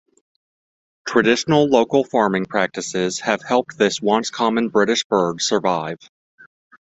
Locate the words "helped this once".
3.43-4.31